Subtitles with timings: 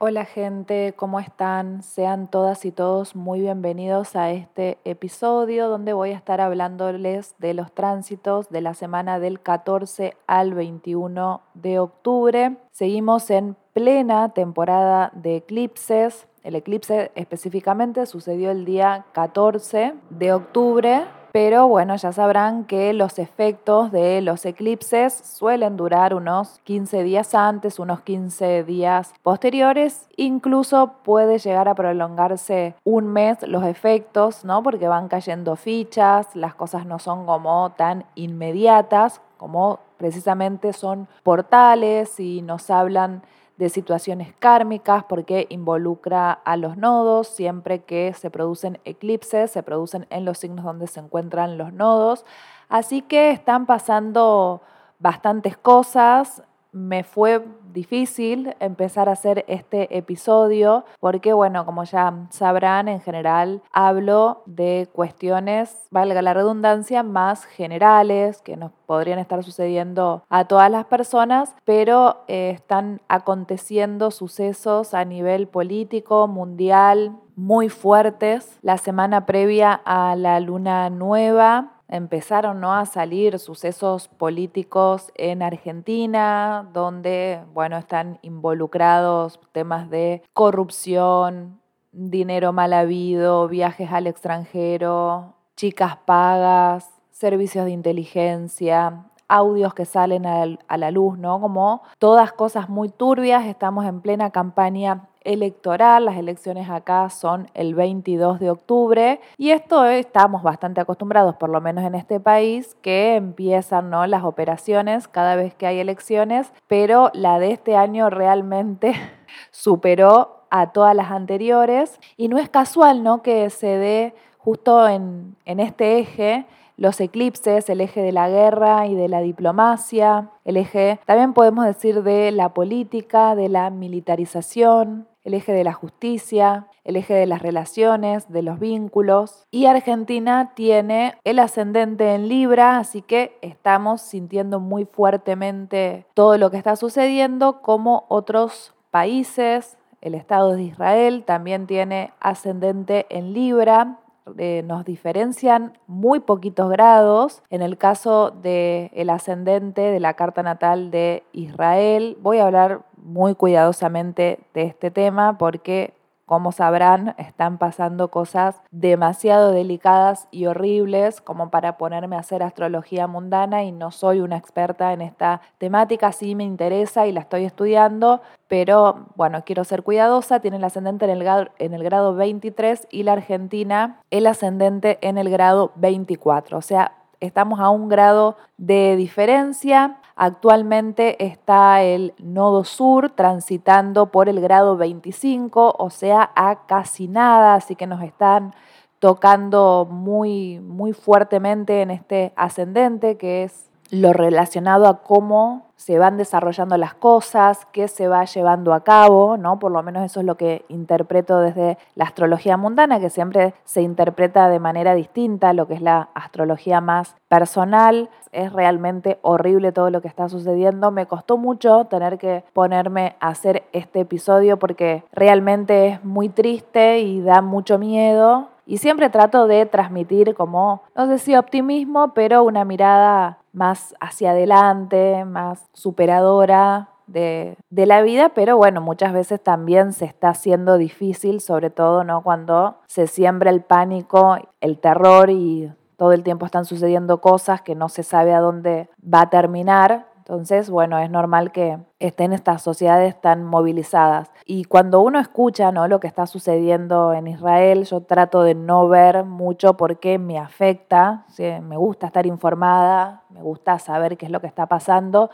[0.00, 1.82] Hola gente, ¿cómo están?
[1.82, 7.52] Sean todas y todos muy bienvenidos a este episodio donde voy a estar hablándoles de
[7.52, 12.58] los tránsitos de la semana del 14 al 21 de octubre.
[12.70, 16.28] Seguimos en plena temporada de eclipses.
[16.44, 23.18] El eclipse específicamente sucedió el día 14 de octubre pero bueno, ya sabrán que los
[23.18, 30.94] efectos de los eclipses suelen durar unos 15 días antes, unos 15 días posteriores, incluso
[31.02, 34.62] puede llegar a prolongarse un mes los efectos, ¿no?
[34.62, 42.18] Porque van cayendo fichas, las cosas no son como tan inmediatas, como precisamente son portales
[42.20, 43.22] y nos hablan
[43.58, 47.28] de situaciones kármicas porque involucra a los nodos.
[47.28, 52.24] Siempre que se producen eclipses, se producen en los signos donde se encuentran los nodos.
[52.68, 54.62] Así que están pasando
[55.00, 62.88] bastantes cosas me fue difícil empezar a hacer este episodio porque, bueno, como ya sabrán,
[62.88, 70.22] en general hablo de cuestiones, valga la redundancia, más generales que nos podrían estar sucediendo
[70.28, 78.58] a todas las personas, pero eh, están aconteciendo sucesos a nivel político, mundial, muy fuertes.
[78.62, 82.74] La semana previa a la luna nueva empezaron ¿no?
[82.74, 91.60] a salir sucesos políticos en Argentina, donde bueno, están involucrados temas de corrupción,
[91.92, 100.76] dinero mal habido, viajes al extranjero, chicas pagas, servicios de inteligencia, audios que salen a
[100.76, 101.40] la luz, ¿no?
[101.40, 106.04] Como todas cosas muy turbias, estamos en plena campaña electoral.
[106.04, 111.60] Las elecciones acá son el 22 de octubre y esto estamos bastante acostumbrados, por lo
[111.60, 114.06] menos en este país, que empiezan ¿no?
[114.06, 118.94] las operaciones cada vez que hay elecciones, pero la de este año realmente
[119.50, 123.22] superó a todas las anteriores y no es casual ¿no?
[123.22, 126.46] que se dé justo en, en este eje
[126.78, 131.66] los eclipses, el eje de la guerra y de la diplomacia, el eje, también podemos
[131.66, 137.26] decir de la política, de la militarización, el eje de la justicia, el eje de
[137.26, 139.44] las relaciones, de los vínculos.
[139.50, 146.50] Y Argentina tiene el ascendente en Libra, así que estamos sintiendo muy fuertemente todo lo
[146.50, 149.76] que está sucediendo como otros países.
[150.00, 153.98] El Estado de Israel también tiene ascendente en Libra,
[154.36, 157.42] eh, nos diferencian muy poquitos grados.
[157.50, 162.82] En el caso del el ascendente de la carta natal de Israel, voy a hablar
[162.96, 165.94] muy cuidadosamente de este tema porque
[166.28, 173.06] como sabrán, están pasando cosas demasiado delicadas y horribles como para ponerme a hacer astrología
[173.06, 177.46] mundana y no soy una experta en esta temática, sí me interesa y la estoy
[177.46, 182.14] estudiando, pero bueno, quiero ser cuidadosa, tiene el ascendente en el, grado, en el grado
[182.14, 187.88] 23 y la Argentina el ascendente en el grado 24, o sea, estamos a un
[187.88, 189.96] grado de diferencia.
[190.20, 197.54] Actualmente está el nodo sur transitando por el grado 25, o sea, a casi nada,
[197.54, 198.52] así que nos están
[198.98, 206.16] tocando muy, muy fuertemente en este ascendente, que es lo relacionado a cómo se van
[206.16, 209.60] desarrollando las cosas, qué se va llevando a cabo, ¿no?
[209.60, 213.82] Por lo menos eso es lo que interpreto desde la astrología mundana, que siempre se
[213.82, 218.10] interpreta de manera distinta, lo que es la astrología más personal.
[218.32, 220.90] Es realmente horrible todo lo que está sucediendo.
[220.90, 226.98] Me costó mucho tener que ponerme a hacer este episodio porque realmente es muy triste
[226.98, 228.48] y da mucho miedo.
[228.66, 234.30] Y siempre trato de transmitir como, no sé si optimismo, pero una mirada más hacia
[234.30, 241.40] adelante, más superadora de, la vida, pero bueno, muchas veces también se está haciendo difícil,
[241.40, 242.22] sobre todo ¿no?
[242.22, 247.74] cuando se siembra el pánico, el terror y todo el tiempo están sucediendo cosas que
[247.74, 250.06] no se sabe a dónde va a terminar.
[250.28, 254.30] Entonces, bueno, es normal que estén estas sociedades tan movilizadas.
[254.44, 255.88] Y cuando uno escucha ¿no?
[255.88, 261.24] lo que está sucediendo en Israel, yo trato de no ver mucho porque me afecta.
[261.38, 265.30] Me gusta estar informada, me gusta saber qué es lo que está pasando,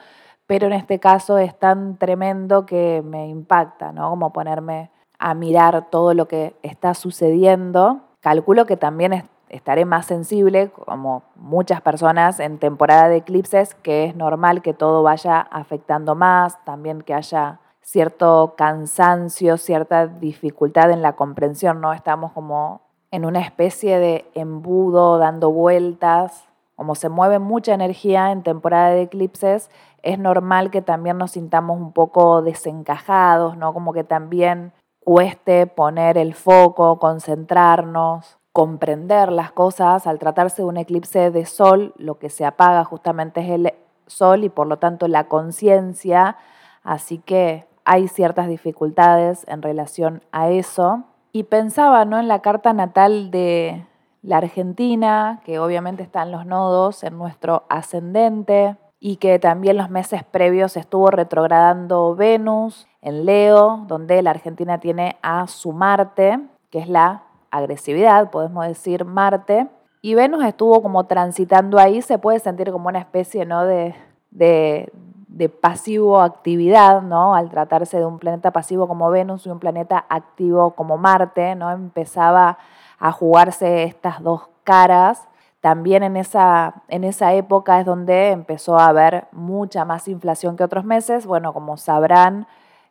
[0.46, 4.10] pero en este caso es tan tremendo que me impacta, ¿no?
[4.10, 8.02] Como ponerme a mirar todo lo que está sucediendo.
[8.20, 14.16] Calculo que también estaré más sensible, como muchas personas en temporada de eclipses, que es
[14.16, 21.14] normal que todo vaya afectando más, también que haya cierto cansancio, cierta dificultad en la
[21.14, 21.92] comprensión, ¿no?
[21.92, 22.80] Estamos como
[23.10, 26.44] en una especie de embudo dando vueltas,
[26.76, 29.70] como se mueve mucha energía en temporada de eclipses,
[30.02, 33.72] es normal que también nos sintamos un poco desencajados, ¿no?
[33.72, 34.72] Como que también
[35.04, 40.06] cueste poner el foco, concentrarnos, comprender las cosas.
[40.06, 43.74] Al tratarse de un eclipse de sol, lo que se apaga justamente es el
[44.06, 46.36] sol y por lo tanto la conciencia.
[46.84, 51.02] Así que hay ciertas dificultades en relación a eso.
[51.32, 52.20] Y pensaba ¿no?
[52.20, 53.86] en la carta natal de
[54.22, 60.22] la Argentina, que obviamente están los nodos en nuestro ascendente y que también los meses
[60.22, 66.38] previos estuvo retrogradando Venus en Leo, donde la Argentina tiene a su Marte,
[66.70, 67.24] que es la
[67.56, 69.68] agresividad, podemos decir Marte,
[70.04, 73.64] y Venus estuvo como transitando ahí, se puede sentir como una especie ¿no?
[73.64, 73.94] de,
[74.30, 77.34] de, pasivo actividad, ¿no?
[77.34, 81.70] Al tratarse de un planeta pasivo como Venus y un planeta activo como Marte, ¿no?
[81.70, 82.58] Empezaba
[82.98, 85.26] a jugarse estas dos caras.
[85.62, 90.64] También en esa, en esa época es donde empezó a haber mucha más inflación que
[90.64, 91.24] otros meses.
[91.24, 92.46] Bueno, como sabrán,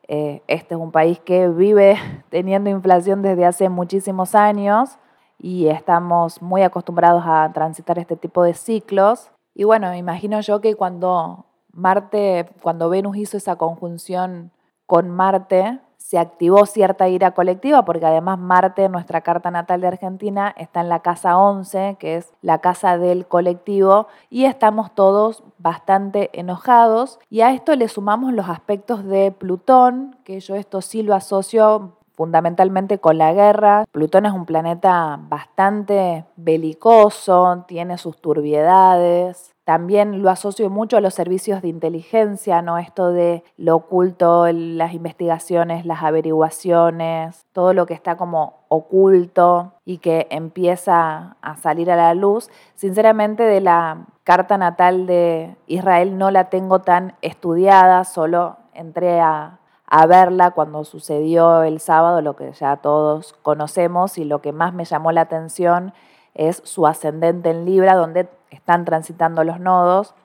[0.08, 1.98] eh, este es un país que vive
[2.30, 4.98] teniendo inflación desde hace muchísimos años
[5.40, 9.32] y estamos muy acostumbrados a transitar este tipo de ciclos.
[9.54, 14.52] Y bueno, me imagino yo que cuando Marte, cuando Venus hizo esa conjunción
[14.86, 20.54] con Marte, se activó cierta ira colectiva, porque además Marte, nuestra carta natal de Argentina,
[20.58, 26.30] está en la casa 11, que es la casa del colectivo, y estamos todos bastante
[26.34, 27.20] enojados.
[27.30, 31.94] Y a esto le sumamos los aspectos de Plutón, que yo esto sí lo asocio
[32.16, 33.86] fundamentalmente con la guerra.
[33.94, 41.14] Plutón es un planeta bastante belicoso, tiene sus turbiedades, también lo asocio mucho a los
[41.14, 42.78] servicios de inteligencia, ¿no?
[42.78, 50.00] Esto de lo oculto, las investigaciones, las averiguaciones, todo lo que está como oculto y
[50.00, 52.50] que empieza a salir a la luz.
[52.76, 59.60] Sinceramente, de la carta natal de Israel no la tengo tan estudiada, solo entré a,
[60.08, 64.86] verla cuando sucedió el sábado, lo que ya todos conocemos y lo que más me
[64.86, 65.94] llamó la atención
[66.34, 70.16] es su ascendente en Libra, donde están transitando los nodos.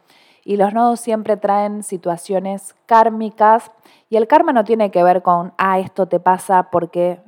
[0.45, 3.71] Y los nodos siempre traen situaciones kármicas
[4.09, 7.21] y el karma no tiene que ver con, ah, esto te pasa porque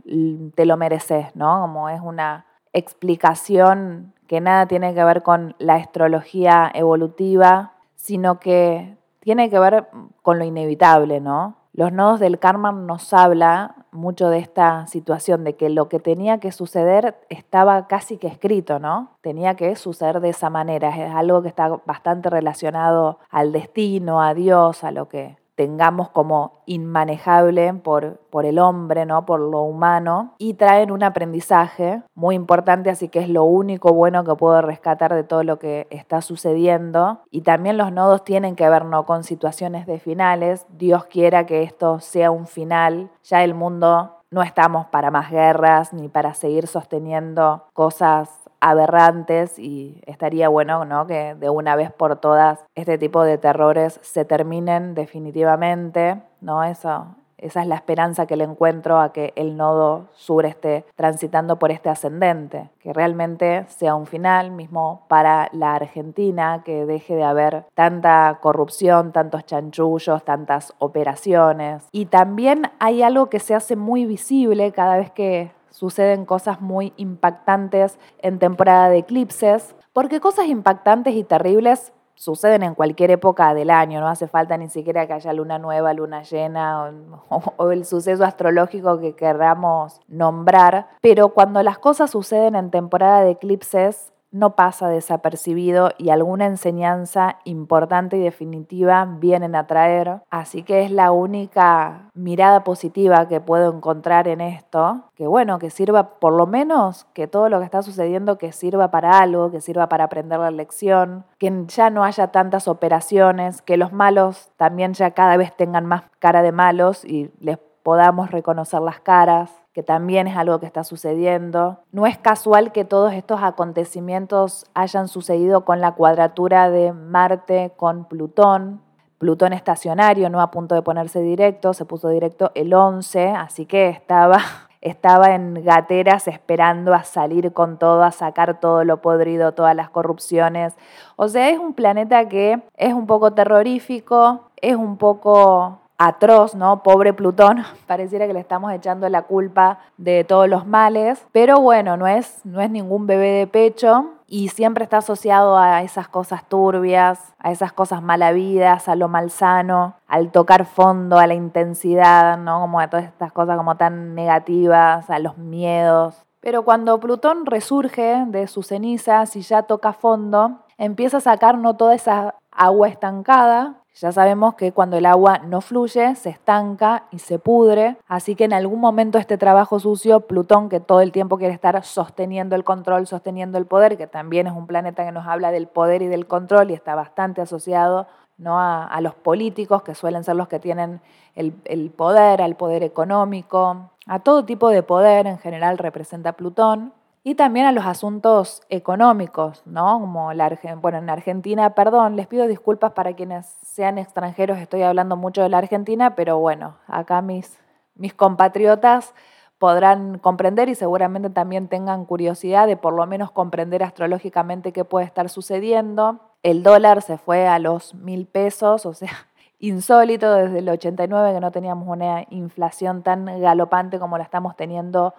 [0.55, 1.61] te lo mereces, ¿no?
[1.61, 8.97] Como es una explicación que nada tiene que ver con la astrología evolutiva, sino que
[9.21, 9.89] tiene que ver
[10.23, 11.57] con lo inevitable, ¿no?
[11.73, 16.39] Los nodos del karma nos habla mucho de esta situación, de que lo que tenía
[16.39, 19.11] que suceder estaba casi que escrito, ¿no?
[19.21, 20.91] Tenía que suceder de esa manera.
[20.91, 26.63] Es algo que está bastante relacionado al destino, a Dios, a lo que tengamos como
[26.65, 29.27] inmanejable por, por el hombre, ¿no?
[29.27, 34.25] por lo humano, y traen un aprendizaje muy importante, así que es lo único bueno
[34.25, 37.21] que puedo rescatar de todo lo que está sucediendo.
[37.31, 39.05] Y también los nodos tienen que ver ¿no?
[39.05, 40.65] con situaciones de finales.
[40.71, 43.11] Dios quiera que esto sea un final.
[43.25, 48.31] Ya el mundo no estamos para más guerras ni para seguir sosteniendo cosas
[48.61, 51.07] aberrantes y estaría bueno ¿no?
[51.07, 56.63] que de una vez por todas este tipo de terrores se terminen definitivamente, ¿no?
[56.65, 57.07] Eso,
[57.41, 61.71] esa es la esperanza que le encuentro a que el nodo sur esté transitando por
[61.71, 67.65] este ascendente, que realmente sea un final mismo para la Argentina, que deje de haber
[67.75, 71.89] tanta corrupción, tantos chanchullos, tantas operaciones.
[71.93, 76.93] Y también hay algo que se hace muy visible cada vez que suceden cosas muy
[76.97, 83.71] impactantes en temporada de eclipses, porque cosas impactantes y terribles suceden en cualquier época del
[83.71, 86.93] año, no hace falta ni siquiera que haya luna nueva, luna llena
[87.31, 93.31] o, el suceso astrológico que queramos nombrar, pero cuando las cosas suceden en temporada de
[93.31, 100.23] eclipses no pasa desapercibido y alguna enseñanza importante y definitiva vienen a traer.
[100.31, 105.71] Así que es la única mirada positiva que puedo encontrar en esto, que bueno, que
[105.71, 109.61] sirva por lo menos que todo lo que está sucediendo que sirva para algo, que
[109.61, 114.95] sirva para aprender la lección, que ya no haya tantas operaciones, que los malos también
[114.95, 119.83] ya cada vez tengan más cara de malos y les podamos reconocer las caras que
[119.83, 121.79] también es algo que está sucediendo.
[121.93, 128.05] No es casual que todos estos acontecimientos hayan sucedido con la cuadratura de Marte con
[128.07, 128.83] Plutón.
[129.19, 133.91] Plutón estacionario, no a punto de ponerse directo, se puso directo el 11, así que
[133.91, 134.39] estaba,
[134.81, 139.91] estaba en gateras esperando a salir con todo, a sacar todo lo podrido, todas las
[139.91, 140.75] corrupciones.
[141.17, 146.83] O sea, es un planeta que es un poco terrorífico, es un poco atroz, ¿no?
[146.83, 151.99] Pobre Plutón, pareciera que le estamos echando la culpa de todos los males, pero bueno,
[151.99, 156.49] no es, no es ningún bebé de pecho y siempre está asociado a esas cosas
[156.49, 162.61] turbias, a esas cosas malavidas, a lo malsano, al tocar fondo, a la intensidad, ¿no?
[162.61, 166.25] Como a todas estas cosas como tan negativas, a los miedos.
[166.41, 171.95] Pero cuando Plutón resurge de sus cenizas y ya toca fondo, empieza a sacar toda
[171.95, 177.39] esa agua estancada ya sabemos que cuando el agua no fluye, se estanca y se
[177.39, 181.53] pudre, así que en algún momento este trabajo sucio, Plutón, que todo el tiempo quiere
[181.53, 185.51] estar sosteniendo el control, sosteniendo el poder, que también es un planeta que nos habla
[185.51, 188.07] del poder y del control y está bastante asociado
[188.39, 188.59] ¿no?
[188.59, 191.03] a, los políticos, que suelen ser los que tienen
[191.35, 196.95] el, el poder, al poder económico, a todo tipo de poder en general representa Plutón
[197.23, 200.01] y también a los asuntos económicos, ¿no?
[200.01, 205.17] Como la bueno, en Argentina, perdón, les pido disculpas para quienes sean extranjeros, estoy hablando
[205.17, 207.59] mucho de la Argentina, pero bueno, acá mis,
[207.95, 209.15] mis compatriotas
[209.59, 215.05] podrán comprender y seguramente también tengan curiosidad de por lo menos comprender astrológicamente qué puede
[215.05, 216.21] estar sucediendo.
[216.43, 219.11] El dólar se fue a los mil pesos, o sea,
[219.59, 225.13] insólito desde el 89 que no teníamos una inflación tan galopante como la estamos teniendo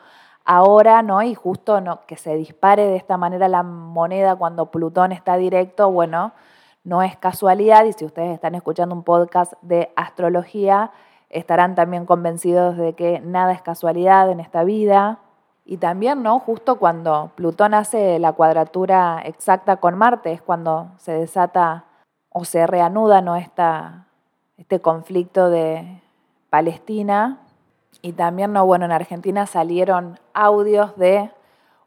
[0.46, 1.22] ahora, ¿no?
[1.22, 5.92] Y justo no, que se dispare de esta manera la moneda cuando Plutón está directo,
[5.92, 6.34] bueno,
[6.84, 10.92] no es casualidad y si ustedes están escuchando un podcast de astrología,
[11.30, 15.20] estarán también convencidos de que nada es casualidad en esta vida.
[15.64, 16.40] Y también, ¿no?
[16.40, 21.86] Justo cuando Plutón hace la cuadratura exacta con Marte, es cuando se desata
[22.30, 23.36] o se reanuda, ¿no?
[23.36, 24.08] Esta,
[24.58, 26.02] este conflicto de
[26.50, 27.40] Palestina,
[28.02, 31.32] y también, no, bueno, en Argentina salieron audios de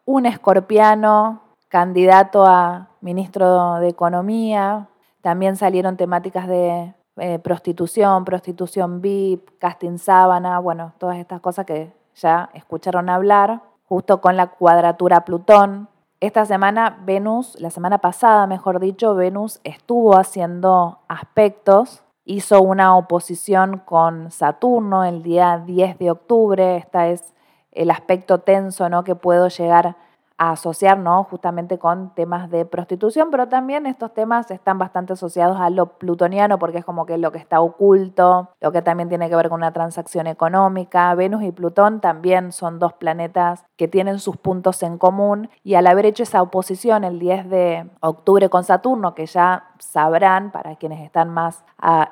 [0.05, 4.89] un escorpiano candidato a ministro de Economía.
[5.23, 11.93] También salieron temáticas de eh, prostitución, prostitución VIP, casting sábana, bueno, todas estas cosas que
[12.15, 15.89] ya escucharon hablar, justo con la cuadratura Plutón.
[16.21, 23.79] Esta semana Venus, la semana pasada mejor dicho, Venus estuvo haciendo aspectos hizo una oposición
[23.85, 26.77] con Saturno el día 10 de octubre.
[26.77, 27.35] Este es
[27.73, 29.05] el aspecto tenso ¿no?
[29.05, 29.97] que puedo llegar
[30.37, 30.95] a asociar
[31.29, 36.59] justamente con temas de prostitución, pero también estos temas están bastante asociados a lo plutoniano
[36.59, 39.61] porque es como que lo que está oculto, lo que también tiene que ver con
[39.61, 41.15] una transacción económica.
[41.15, 45.87] Venus y Plutón también son dos planetas que tienen sus puntos en común y al
[45.87, 51.05] haber hecho esa oposición el 10 de octubre con Saturno, que ya sabrán para quienes
[51.05, 51.65] están más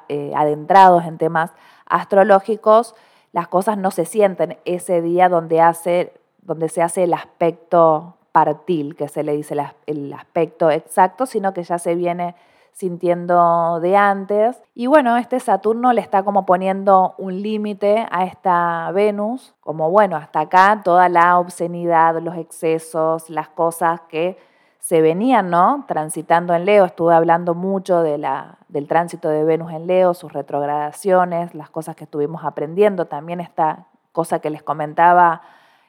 [0.09, 1.52] eh, adentrados en temas
[1.87, 2.95] astrológicos,
[3.33, 8.95] las cosas no se sienten ese día donde hace donde se hace el aspecto partil,
[8.97, 9.57] que se le dice
[9.87, 12.35] el aspecto exacto, sino que ya se viene
[12.73, 14.63] sintiendo de antes.
[14.75, 20.17] Y bueno, este Saturno le está como poniendo un límite a esta Venus, como bueno,
[20.17, 24.39] hasta acá toda la obscenidad, los excesos, las cosas que
[24.79, 25.85] se venían, ¿no?
[25.87, 26.87] Transitando en Leo.
[26.87, 32.43] Estuve hablando mucho del tránsito de Venus en Leo, sus retrogradaciones, las cosas que estuvimos
[32.45, 35.43] aprendiendo, también esta cosa que les comentaba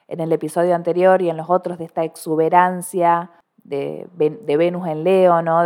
[0.08, 3.30] en el episodio anterior y en los otros de esta exuberancia
[3.64, 5.62] de, Venus en Leo, ¿no?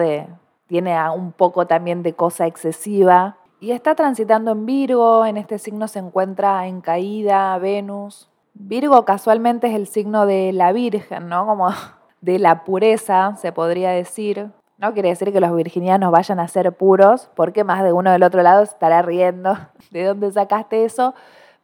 [0.66, 3.36] Tiene un poco también de cosa excesiva.
[3.60, 8.30] Y está transitando en Virgo, en este signo se encuentra en caída Venus.
[8.54, 11.46] Virgo casualmente es el signo de la Virgen, ¿no?
[11.46, 11.68] Como
[12.20, 14.50] de la pureza, se podría decir.
[14.78, 18.22] No quiere decir que los virginianos vayan a ser puros, porque más de uno del
[18.22, 19.58] otro lado estará riendo
[19.90, 21.14] de dónde sacaste eso.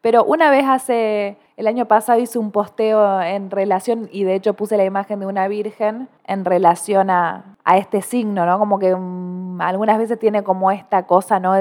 [0.00, 4.54] Pero una vez hace el año pasado hice un posteo en relación, y de hecho
[4.54, 7.44] puse la imagen de una virgen en relación a,
[7.76, 8.58] este signo, ¿no?
[8.58, 11.54] Como que mm, algunas veces tiene como esta cosa, ¿no?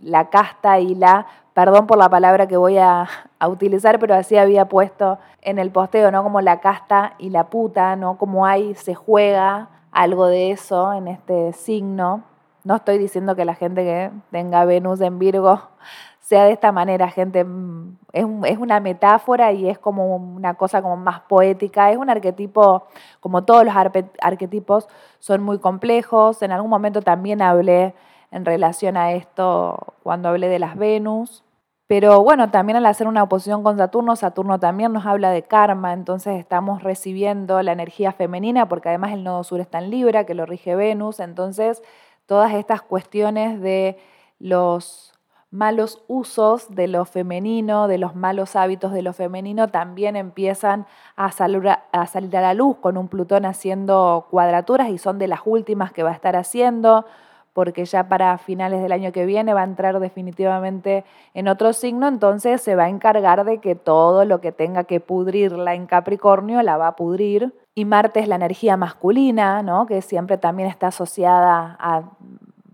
[0.00, 4.36] La casta y la, perdón por la palabra que voy a, a utilizar, pero así
[4.36, 6.22] había puesto en el posteo, ¿no?
[6.22, 8.16] Como la casta y la puta, ¿no?
[8.16, 12.22] Como hay, se juega algo de eso en este signo.
[12.62, 15.62] No estoy diciendo que la gente que tenga Venus en Virgo
[16.24, 17.44] sea de esta manera, gente.
[17.44, 21.90] Mm, es, una metáfora y es como una cosa como más poética.
[21.92, 22.86] Es un arquetipo,
[23.20, 23.74] como todos los
[24.20, 24.88] arquetipos,
[25.18, 26.42] son muy complejos.
[26.42, 27.94] En algún momento también hablé
[28.30, 31.44] en relación a esto cuando hablé de las Venus.
[31.86, 35.92] Pero bueno, también al hacer una oposición con Saturno, Saturno también nos habla de karma,
[35.92, 40.32] entonces estamos recibiendo la energía femenina, porque además el nodo sur está en Libra, que
[40.32, 41.82] lo rige Venus, entonces
[42.24, 43.98] todas estas cuestiones de
[44.38, 45.13] los
[45.54, 50.84] malos usos de lo femenino, de los malos hábitos de lo femenino, también empiezan
[51.14, 52.08] a salir a,
[52.42, 56.14] la luz con un Plutón haciendo cuadraturas y son de las últimas que va a
[56.14, 57.06] estar haciendo.
[57.52, 62.08] porque ya para finales del año que viene va a entrar definitivamente en otro signo,
[62.08, 66.62] entonces se va a encargar de que todo lo que tenga que pudrirla en Capricornio
[66.62, 67.54] la va a pudrir.
[67.76, 69.86] Y Marte es la energía masculina, ¿no?
[69.86, 72.10] que siempre también está asociada a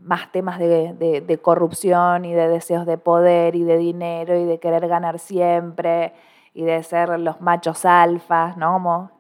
[0.03, 4.89] más temas de, corrupción y de deseos de poder y de dinero y de querer
[4.89, 6.13] ganar siempre
[6.55, 8.73] y de ser los machos alfas, ¿no?
[8.73, 9.11] Como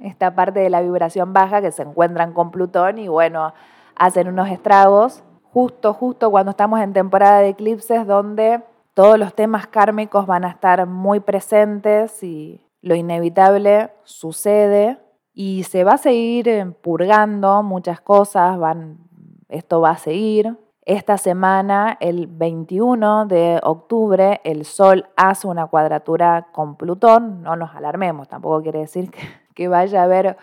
[0.00, 3.52] esta parte de la vibración baja que se encuentran con Plutón y bueno,
[3.96, 8.62] hacen unos estragos justo, justo cuando estamos en temporada de eclipses donde
[8.94, 14.98] todos los temas kármicos van a estar muy presentes y lo inevitable sucede
[15.32, 19.07] y se va a seguir purgando muchas cosas, van,
[19.48, 20.56] esto va a seguir.
[20.84, 27.42] Esta semana, el 21 de octubre, el Sol hace una cuadratura con Plutón.
[27.42, 29.10] No nos alarmemos, tampoco quiere decir
[29.54, 30.38] que, vaya a haber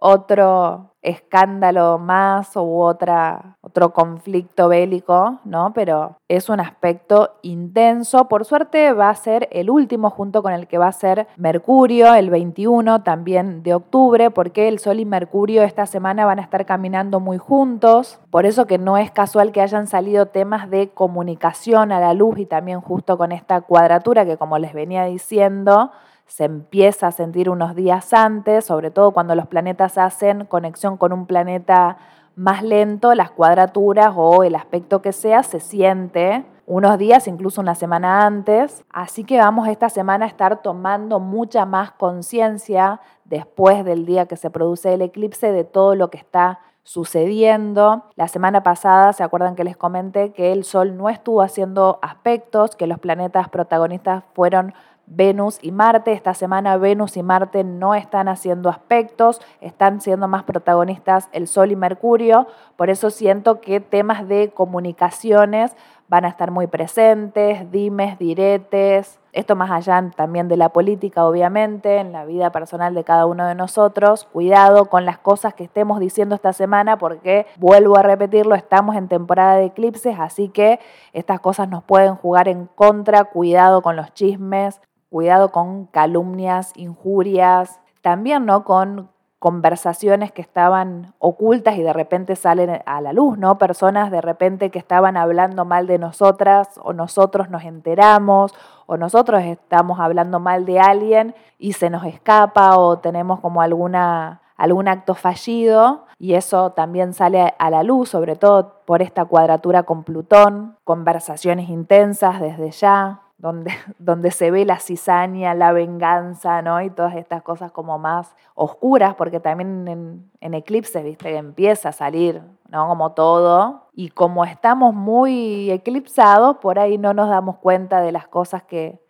[0.00, 5.72] otro escándalo más u otra, otro conflicto bélico, ¿no?
[5.72, 8.28] Pero es un aspecto intenso.
[8.28, 12.14] Por suerte va a ser el último junto con el que va a ser Mercurio,
[12.14, 16.66] el 21 también de octubre, porque el Sol y Mercurio esta semana van a estar
[16.66, 18.18] caminando muy juntos.
[18.30, 22.38] Por eso que no es casual que hayan salido temas de comunicación a la luz
[22.38, 25.92] y también justo con esta cuadratura que como les venía diciendo,
[26.30, 31.12] se empieza a sentir unos días antes, sobre todo cuando los planetas hacen conexión con
[31.12, 31.96] un planeta
[32.36, 37.74] más lento, las cuadraturas o el aspecto que sea se siente unos días, incluso una
[37.74, 38.84] semana antes.
[38.90, 44.36] Así que vamos esta semana a estar tomando mucha más conciencia después del día que
[44.36, 48.04] se produce el eclipse de todo lo que está sucediendo.
[48.14, 52.76] La semana pasada, ¿se acuerdan que les comenté que el Sol no estuvo haciendo aspectos,
[52.76, 54.72] que los planetas protagonistas fueron
[55.10, 56.12] Venus y Marte.
[56.12, 61.72] Esta semana Venus y Marte no están haciendo aspectos, están siendo más protagonistas el Sol
[61.72, 62.46] y Mercurio.
[62.76, 65.76] Por eso siento que temas de comunicaciones
[66.08, 69.18] van a estar muy presentes, dimes, diretes.
[69.32, 73.46] Esto más allá también de la política, obviamente, en la vida personal de cada uno
[73.46, 74.24] de nosotros.
[74.32, 79.06] Cuidado con las cosas que estemos diciendo esta semana porque, vuelvo a repetirlo, estamos en
[79.06, 80.80] temporada de eclipses, así que
[81.12, 83.22] estas cosas nos pueden jugar en contra.
[83.24, 88.64] Cuidado con los chismes, cuidado con calumnias, injurias, también ¿no?
[88.64, 93.56] con conversaciones que estaban ocultas y de repente salen a la luz, ¿no?
[93.56, 99.42] Personas de repente que estaban hablando mal de nosotras o nosotros nos enteramos o nosotros
[99.42, 105.14] estamos hablando mal de alguien y se nos escapa o tenemos como alguna algún acto
[105.14, 110.76] fallido y eso también sale a la luz, sobre todo por esta cuadratura con Plutón,
[110.84, 116.80] conversaciones intensas desde ya, donde, donde se ve la cizaña, la venganza, ¿no?
[116.82, 122.42] Y todas estas cosas como más oscuras, porque también en, eclipses, viste, empieza a salir,
[122.68, 122.86] ¿no?
[122.86, 123.88] Como todo.
[123.92, 129.00] Y como estamos muy eclipsados, por ahí no nos damos cuenta de las cosas que,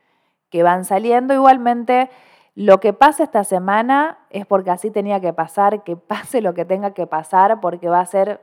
[0.49, 1.35] que van saliendo.
[1.35, 2.09] Igualmente,
[2.55, 6.65] lo que pasa esta semana es porque así tenía que pasar, que pase lo que
[6.65, 8.41] tenga que pasar, porque va a ser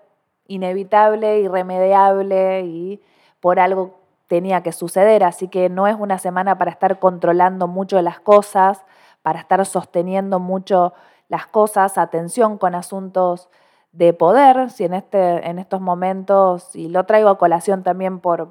[0.47, 3.02] inevitable, irremediable y
[3.39, 3.96] por algo
[4.27, 8.85] tenía que suceder, así que no es una semana para estar controlando mucho las cosas,
[9.21, 10.93] para estar sosteniendo mucho
[11.29, 13.49] las cosas, atención con asuntos
[13.91, 18.49] de poder, si en, este, en estos momentos, y lo traigo a colación también por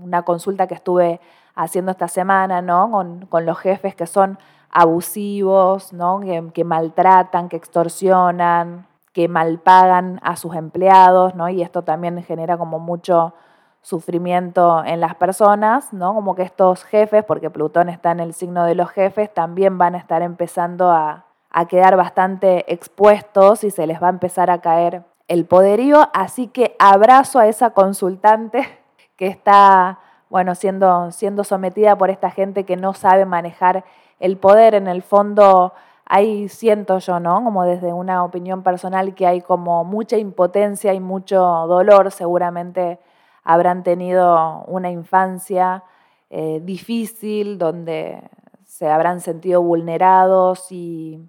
[0.00, 1.20] una consulta que estuve
[1.54, 2.90] haciendo esta semana, ¿no?
[2.90, 4.38] Con, los jefes que son
[4.70, 6.20] abusivos, ¿no?
[6.20, 11.48] Que, que, maltratan, que extorsionan, que malpagan a sus empleados, ¿no?
[11.48, 13.34] Y esto también genera como mucho
[13.82, 16.14] sufrimiento en las personas, ¿no?
[16.14, 19.96] Como que estos jefes, porque Plutón está en el signo de los jefes, también van
[19.96, 21.26] a estar empezando a,
[21.68, 26.08] quedar bastante expuestos y se les va a empezar a caer el poderío.
[26.14, 28.66] Así que abrazo a esa consultante
[29.16, 29.98] que está,
[30.30, 33.84] bueno, siendo, siendo sometida por esta gente que no sabe manejar
[34.18, 34.74] el poder.
[34.74, 35.74] En el fondo,
[36.06, 37.44] hay, siento yo, ¿no?
[37.44, 42.98] Como desde una opinión personal que hay como mucha impotencia y mucho dolor seguramente
[43.44, 45.84] habrán tenido una infancia
[46.30, 48.22] eh, difícil, donde
[48.64, 51.20] se habrán sentido vulnerados y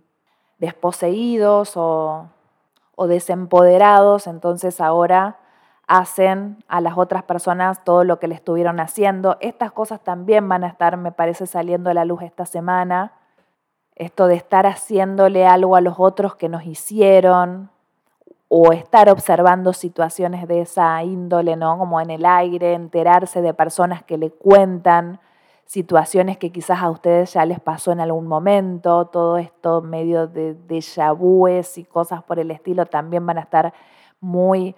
[0.60, 2.28] desposeídos o,
[2.96, 5.38] o desempoderados, entonces ahora
[5.88, 9.38] hacen a las otras personas todo lo que le estuvieron haciendo.
[9.42, 13.12] Estas cosas también van a estar, me parece, saliendo a la luz esta semana.
[13.96, 17.70] Esto de estar haciéndole algo a los otros que nos hicieron,
[18.56, 21.76] o estar observando situaciones de esa índole, ¿no?
[21.80, 25.20] Como en el aire, enterarse de personas que le cuentan
[25.66, 30.56] situaciones que quizás a ustedes ya les pasó en algún momento, todo esto medio de
[30.68, 31.18] déjà
[31.78, 33.74] y cosas por el estilo también van a estar
[34.20, 34.76] muy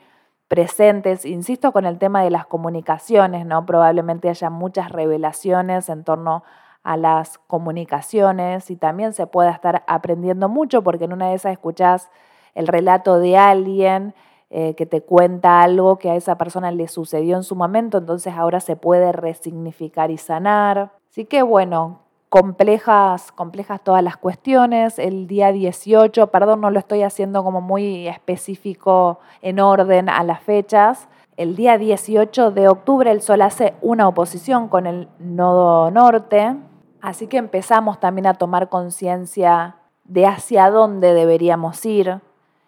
[0.48, 3.66] presentes, insisto con el tema de las comunicaciones, ¿no?
[3.66, 6.46] Probablemente haya muchas revelaciones en torno
[6.84, 11.52] a las comunicaciones y también se pueda estar aprendiendo mucho porque en una de esas
[11.52, 12.10] escuchás
[12.56, 14.16] el relato de alguien
[14.50, 18.34] eh, que te cuenta algo que a esa persona le sucedió en su momento, entonces
[18.36, 20.92] ahora se puede resignificar y sanar.
[21.10, 25.00] Así que bueno, complejas, complejas todas las cuestiones.
[25.00, 30.42] El día 18, perdón, no lo estoy haciendo como muy específico en orden a las
[30.42, 31.08] fechas.
[31.38, 36.56] El día 18 de octubre el Sol hace una oposición con el nodo norte,
[37.02, 42.22] así que empezamos también a tomar conciencia de hacia dónde deberíamos ir,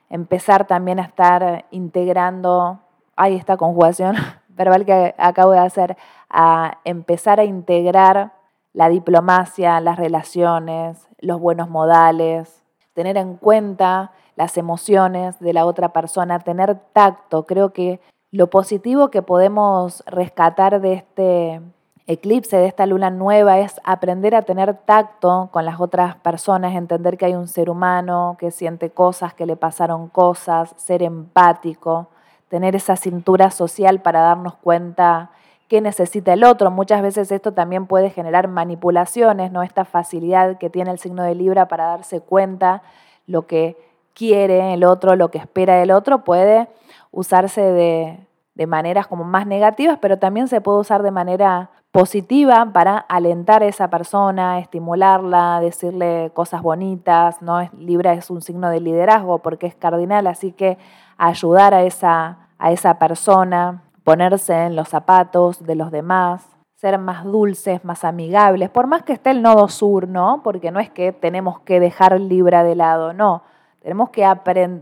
[0.09, 2.79] empezar también a estar integrando,
[3.15, 4.15] ahí esta conjugación
[4.49, 5.97] verbal que acabo de hacer,
[6.29, 8.33] a empezar a integrar
[8.73, 15.93] la diplomacia, las relaciones, los buenos modales, tener en cuenta las emociones de la otra
[15.93, 17.45] persona, tener tacto.
[17.45, 17.99] Creo que
[18.31, 21.61] lo positivo que podemos rescatar de este
[22.07, 27.17] eclipse, de esta luna nueva, es aprender a tener tacto con las otras personas, entender
[27.17, 32.07] que hay un ser humano que siente cosas, que le pasaron cosas, ser empático,
[32.47, 35.31] tener esa cintura social para darnos cuenta
[35.67, 36.71] qué necesita el otro.
[36.71, 39.61] Muchas veces esto también puede generar manipulaciones, ¿no?
[39.61, 42.83] Esta facilidad que tiene el signo de Libra para darse cuenta
[43.25, 43.77] lo que
[44.13, 46.69] quiere el otro, lo que espera el otro, puede
[47.11, 52.69] usarse de, de maneras como más negativas, pero también se puede usar de manera positiva
[52.73, 57.67] para alentar a esa persona, estimularla, decirle cosas bonitas, ¿no?
[57.75, 60.77] Libra es un signo de liderazgo porque es cardinal, así que
[61.17, 67.23] ayudar a esa, a esa persona, ponerse en los zapatos de los demás, ser más
[67.23, 70.41] dulces, más amigables, por más que esté el nodo sur, ¿no?
[70.43, 73.41] Porque no es que tenemos que dejar Libra de lado, no.
[73.81, 74.23] Tenemos que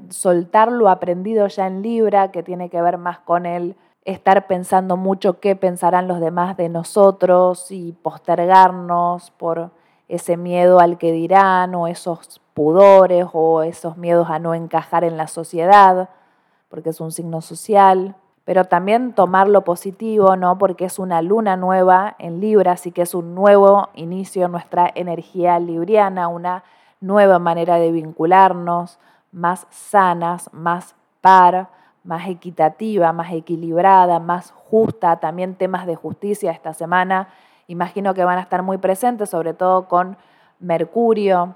[0.10, 4.98] soltar lo aprendido ya en Libra, que tiene que ver más con el estar pensando
[4.98, 9.72] mucho qué pensarán los demás de nosotros y postergarnos por
[10.08, 15.18] ese miedo al que dirán o esos pudores o esos miedos a no encajar en
[15.18, 16.10] la sociedad,
[16.70, 18.16] porque es un signo social,
[18.46, 20.60] pero también tomar lo positivo, ¿no?
[20.60, 25.58] Porque es una luna nueva en Libra, así que es un nuevo inicio nuestra energía
[25.58, 26.64] libriana, una
[27.02, 29.00] nueva manera de vincularnos,
[29.32, 31.70] más sanas, más par,
[32.06, 37.30] más equitativa, más equilibrada, más justa, también temas de justicia esta semana.
[37.68, 40.18] Imagino que van a estar muy presentes, sobre todo con
[40.60, 41.56] Mercurio.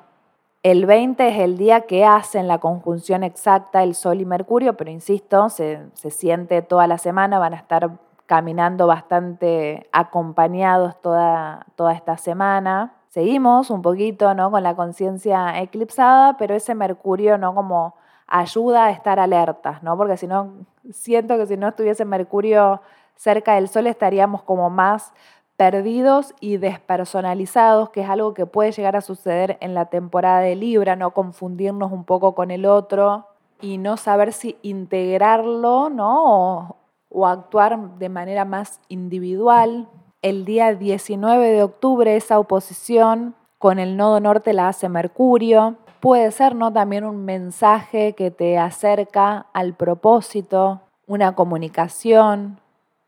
[0.63, 4.89] El 20 es el día que hacen la conjunción exacta el Sol y Mercurio, pero
[4.89, 7.91] insisto, se, siente toda la semana, van a estar
[8.25, 12.95] caminando bastante acompañados toda, toda esta semana.
[13.09, 14.51] Seguimos un poquito ¿no?
[14.51, 17.95] con la conciencia eclipsada, pero ese Mercurio no como
[18.29, 19.97] ayuda a estar alertas, ¿no?
[19.97, 20.53] Porque si no,
[20.91, 22.81] siento que si no estuviese Mercurio
[23.15, 25.13] cerca del Sol estaríamos como más
[25.57, 30.55] perdidos y despersonalizados, que es algo que puede llegar a suceder en la temporada de
[30.55, 33.25] Libra, no confundirnos un poco con el otro
[33.59, 36.77] y no saber si integrarlo, ¿no?
[37.09, 39.89] O, actuar de manera más individual.
[40.21, 46.31] El día 19 de octubre esa oposición con el nodo norte la hace Mercurio, Puede
[46.31, 46.71] ser, ¿no?
[46.71, 52.59] También un mensaje que te acerca al propósito, una comunicación,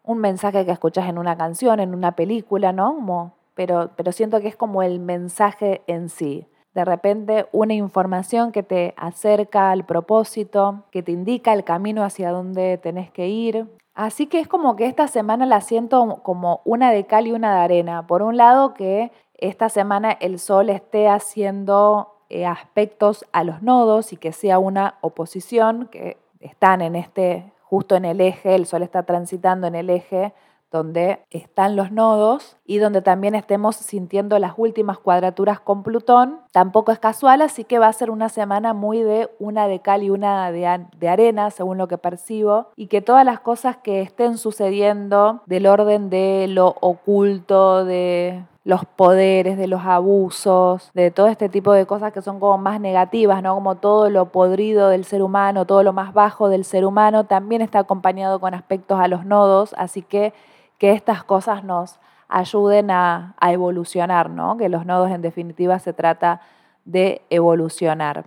[0.03, 3.33] un mensaje que escuchas en una canción, en una película, ¿no?
[3.53, 6.47] pero, pero siento que es como el mensaje en sí.
[6.73, 12.31] De repente una información que te acerca al propósito, que te indica el camino hacia
[12.31, 13.67] donde tenés que ir.
[13.93, 17.55] Así que es como que esta semana la siento como una de cal y una
[17.55, 18.07] de arena.
[18.07, 22.10] Por un lado que esta semana el sol esté haciendo
[22.45, 28.05] aspectos a los nodos y que sea una oposición que están en este, justo en
[28.05, 30.33] el eje, el Sol está transitando en el eje
[30.71, 36.39] donde están los nodos y donde también estemos sintiendo las últimas cuadraturas con Plutón.
[36.53, 40.01] Tampoco es casual, así que va a ser una semana muy de una de cal
[40.01, 44.01] y una de, de, arena, según lo que percibo, y que todas las cosas que
[44.01, 51.27] estén sucediendo del orden de lo oculto, de los poderes, de los abusos, de todo
[51.27, 53.55] este tipo de cosas que son como más negativas, ¿no?
[53.55, 57.61] Como todo lo podrido del ser humano, todo lo más bajo del ser humano, también
[57.61, 60.33] está acompañado con aspectos a los nodos, así que
[60.81, 64.57] que estas cosas nos ayuden a, a evolucionar, ¿no?
[64.57, 66.41] Que los nodos en definitiva se trata
[66.85, 68.25] de evolucionar.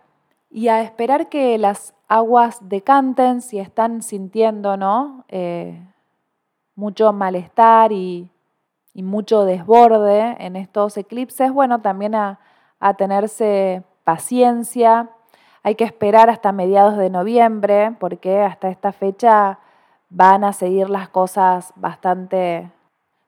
[0.50, 5.24] Y a esperar que las aguas decanten si están sintiendo, ¿no?
[5.26, 5.84] Eh,
[6.76, 8.30] mucho malestar y
[8.94, 12.38] y mucho desborde en estos eclipses, bueno, también a,
[12.98, 15.08] tenerse paciencia.
[15.62, 19.58] Hay que esperar hasta mediados de noviembre, porque hasta esta fecha
[20.10, 22.70] van a seguir las cosas bastante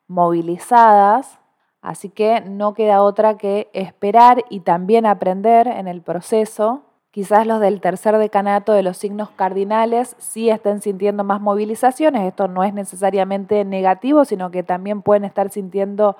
[0.08, 1.38] movilizadas,
[1.80, 6.82] así que no queda otra que esperar y también aprender en el proceso.
[7.16, 12.46] Quizás los del tercer decanato de los signos cardinales sí estén sintiendo más movilizaciones, esto
[12.46, 16.18] no es necesariamente negativo, sino que también pueden estar sintiendo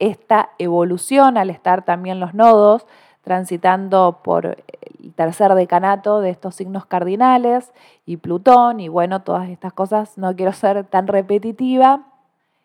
[0.00, 2.88] esta evolución al estar también los nodos
[3.22, 4.58] transitando por
[5.00, 7.72] el tercer decanato de estos signos cardinales
[8.04, 12.11] y Plutón y bueno, todas estas cosas, no quiero ser tan repetitiva.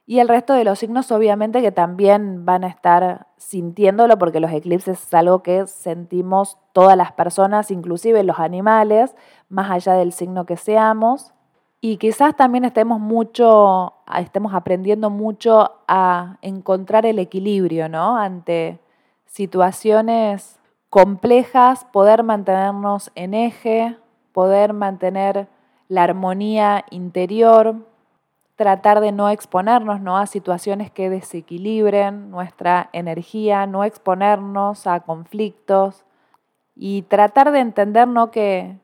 [0.10, 4.54] Y el resto de los signos obviamente que también van a estar sintiéndolo porque los
[4.54, 9.13] eclipses es algo que sentimos todas las personas, inclusive los animales,
[9.50, 11.34] más allá del signo que seamos.
[11.82, 18.15] Y quizás también estemos mucho, estemos aprendiendo mucho a encontrar el equilibrio, ¿no?
[18.17, 18.80] Ante
[19.26, 20.58] situaciones
[20.89, 23.98] complejas, poder mantenernos en eje,
[24.32, 25.50] poder mantener
[25.89, 27.76] la armonía interior,
[28.58, 30.17] tratar de no exponernos ¿no?
[30.17, 36.04] a situaciones que desequilibren nuestra energía, no exponernos a conflictos
[36.76, 38.32] y tratar de entender ¿no?
[38.32, 38.76] que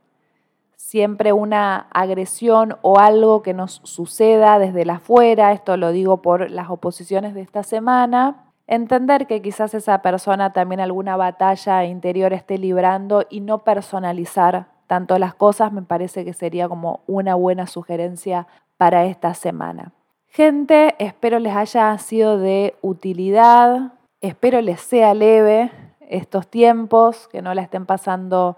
[0.76, 6.52] siempre una agresión o algo que nos suceda desde la afuera, esto lo digo por
[6.52, 12.60] las oposiciones de esta semana, entender que quizás esa persona también alguna batalla interior esté
[12.60, 18.46] librando y no personalizar tanto las cosas, me parece que sería como una buena sugerencia
[18.84, 19.94] para esta semana.
[20.28, 27.54] Gente, espero les haya sido de utilidad, espero les sea leve estos tiempos, que no
[27.54, 28.58] la estén pasando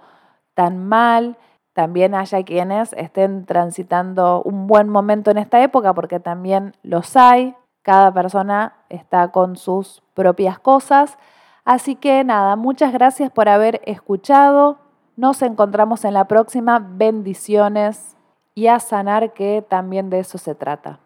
[0.55, 1.37] tan mal
[1.73, 7.53] también haya quienes estén transitando un buen momento en esta época, porque también los hay,
[7.83, 11.19] cada persona está con sus propias cosas.
[11.65, 14.79] Así que nada, muchas gracias por haber escuchado.
[15.17, 16.79] Nos encontramos en la próxima.
[16.79, 18.14] Bendiciones
[18.55, 20.99] y a sanar que también de eso se trata.